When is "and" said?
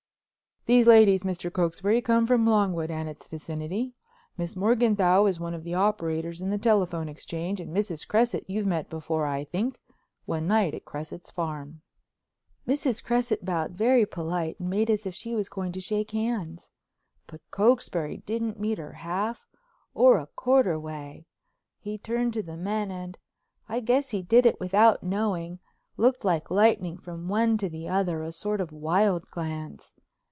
2.91-3.09, 7.59-7.75, 14.59-14.69